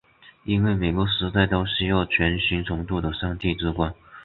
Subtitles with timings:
[0.45, 3.93] 因为每个时代都需要全新程度的上帝之光。